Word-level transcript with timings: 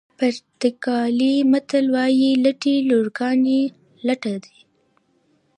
پرتګالي 0.17 1.33
متل 1.51 1.85
وایي 1.95 2.29
لټې 2.43 2.75
لورګانې 2.89 3.61
لټه 4.07 4.35
دي. 4.43 4.57